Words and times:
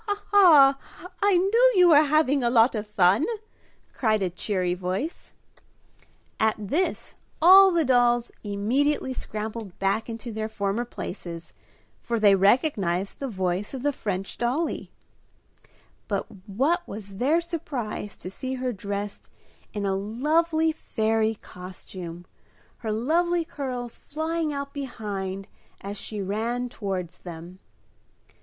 "Ha! 0.07 0.19
Ha! 0.31 0.79
Ha! 0.81 1.09
I 1.21 1.37
knew 1.37 1.73
you 1.75 1.89
were 1.89 2.01
having 2.01 2.43
a 2.43 2.49
lot 2.49 2.73
of 2.73 2.87
fun!" 2.87 3.23
cried 3.93 4.23
a 4.23 4.31
cheery 4.31 4.73
voice. 4.73 5.31
At 6.39 6.55
this, 6.57 7.13
all 7.39 7.69
the 7.69 7.85
dolls 7.85 8.31
immediately 8.43 9.13
scrambled 9.13 9.77
back 9.77 10.09
into 10.09 10.31
their 10.31 10.49
former 10.49 10.85
places, 10.85 11.53
for 12.01 12.19
they 12.19 12.33
recognized 12.33 13.19
the 13.19 13.27
voice 13.27 13.75
of 13.75 13.83
the 13.83 13.93
French 13.93 14.39
dollie. 14.39 14.89
But 16.07 16.25
what 16.47 16.81
was 16.87 17.17
their 17.17 17.39
surprise 17.39 18.17
to 18.17 18.31
see 18.31 18.55
her 18.55 18.73
dressed 18.73 19.29
in 19.71 19.85
a 19.85 19.93
lovely 19.95 20.71
fairy 20.71 21.35
costume, 21.35 22.25
her 22.77 22.91
lovely 22.91 23.45
curls 23.45 23.97
flying 23.97 24.51
out 24.51 24.73
behind, 24.73 25.47
as 25.81 25.95
she 25.95 26.23
ran 26.23 26.69
towards 26.69 27.19
them. 27.19 27.59